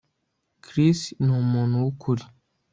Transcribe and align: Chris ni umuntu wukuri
Chris 0.63 0.99
ni 1.23 1.31
umuntu 1.41 1.73
wukuri 1.83 2.23